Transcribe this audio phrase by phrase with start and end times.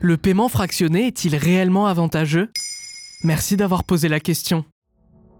[0.00, 2.50] Le paiement fractionné est-il réellement avantageux?
[3.24, 4.64] Merci d'avoir posé la question.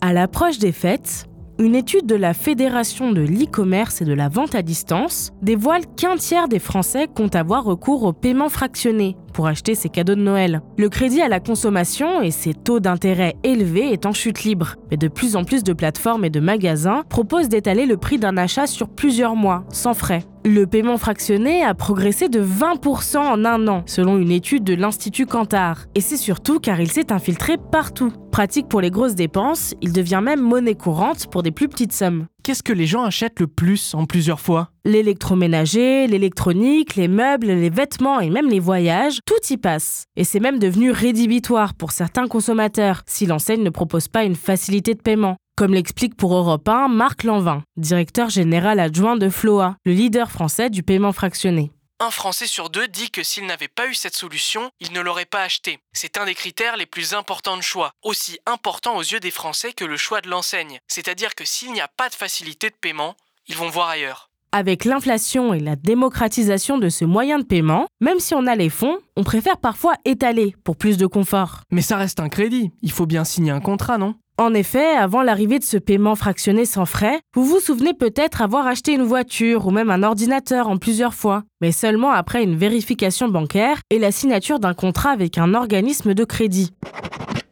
[0.00, 1.26] À l'approche des fêtes,
[1.60, 6.16] une étude de la Fédération de l'e-commerce et de la vente à distance dévoile qu'un
[6.16, 10.62] tiers des Français comptent avoir recours au paiement fractionné pour acheter ses cadeaux de Noël.
[10.78, 14.96] Le crédit à la consommation et ses taux d'intérêt élevés est en chute libre, mais
[14.96, 18.66] de plus en plus de plateformes et de magasins proposent d'étaler le prix d'un achat
[18.66, 20.24] sur plusieurs mois, sans frais.
[20.46, 25.26] Le paiement fractionné a progressé de 20% en un an, selon une étude de l'Institut
[25.26, 25.84] Cantar.
[25.94, 28.10] Et c'est surtout car il s'est infiltré partout.
[28.32, 32.24] Pratique pour les grosses dépenses, il devient même monnaie courante pour des plus petites sommes.
[32.42, 34.70] Qu'est-ce que les gens achètent le plus en plusieurs fois?
[34.86, 40.04] L'électroménager, l'électronique, les meubles, les vêtements et même les voyages, tout y passe.
[40.16, 44.94] Et c'est même devenu rédhibitoire pour certains consommateurs si l'enseigne ne propose pas une facilité
[44.94, 49.92] de paiement comme l'explique pour Europe 1 Marc Lanvin, directeur général adjoint de Floa, le
[49.92, 51.70] leader français du paiement fractionné.
[51.98, 55.26] Un Français sur deux dit que s'il n'avait pas eu cette solution, il ne l'aurait
[55.26, 55.78] pas acheté.
[55.92, 59.74] C'est un des critères les plus importants de choix, aussi important aux yeux des Français
[59.74, 60.78] que le choix de l'enseigne.
[60.88, 63.14] C'est-à-dire que s'il n'y a pas de facilité de paiement,
[63.46, 64.30] ils vont voir ailleurs.
[64.52, 68.70] Avec l'inflation et la démocratisation de ce moyen de paiement, même si on a les
[68.70, 71.60] fonds, on préfère parfois étaler pour plus de confort.
[71.70, 74.14] Mais ça reste un crédit, il faut bien signer un contrat, non?
[74.40, 78.66] En effet, avant l'arrivée de ce paiement fractionné sans frais, vous vous souvenez peut-être avoir
[78.66, 83.28] acheté une voiture ou même un ordinateur en plusieurs fois, mais seulement après une vérification
[83.28, 86.72] bancaire et la signature d'un contrat avec un organisme de crédit.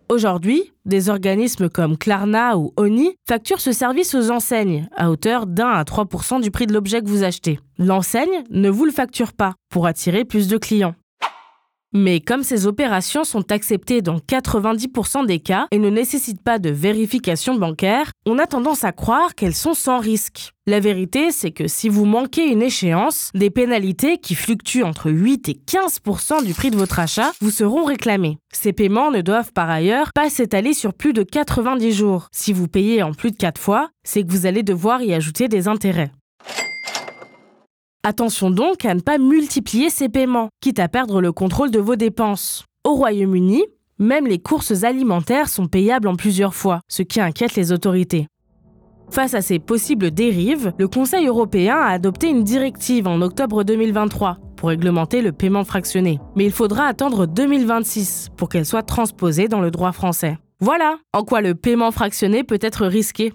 [0.09, 5.69] Aujourd'hui, des organismes comme Klarna ou Oni facturent ce service aux enseignes à hauteur d'un
[5.69, 7.61] à 3% du prix de l'objet que vous achetez.
[7.77, 10.95] L'enseigne ne vous le facture pas pour attirer plus de clients.
[11.93, 16.69] Mais comme ces opérations sont acceptées dans 90% des cas et ne nécessitent pas de
[16.69, 20.53] vérification bancaire, on a tendance à croire qu'elles sont sans risque.
[20.67, 25.49] La vérité, c'est que si vous manquez une échéance, des pénalités qui fluctuent entre 8
[25.49, 28.37] et 15% du prix de votre achat vous seront réclamées.
[28.53, 32.29] Ces paiements ne doivent par ailleurs pas s'étaler sur plus de 90 jours.
[32.33, 35.49] Si vous payez en plus de 4 fois, c'est que vous allez devoir y ajouter
[35.49, 36.11] des intérêts.
[38.09, 41.95] Attention donc à ne pas multiplier ces paiements, quitte à perdre le contrôle de vos
[41.95, 42.65] dépenses.
[42.83, 43.67] Au Royaume-Uni,
[43.99, 48.27] même les courses alimentaires sont payables en plusieurs fois, ce qui inquiète les autorités.
[49.11, 54.39] Face à ces possibles dérives, le Conseil européen a adopté une directive en octobre 2023
[54.57, 56.19] pour réglementer le paiement fractionné.
[56.35, 60.39] Mais il faudra attendre 2026 pour qu'elle soit transposée dans le droit français.
[60.61, 63.35] Voilà en quoi le paiement fractionné peut être risqué.